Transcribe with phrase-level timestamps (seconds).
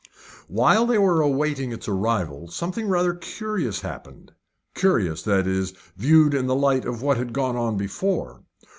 [0.47, 4.33] While they were awaiting its arrival something rather curious happened
[4.73, 8.41] curious, that is, viewed in the light of what had gone before.